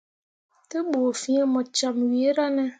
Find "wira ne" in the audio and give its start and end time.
2.11-2.65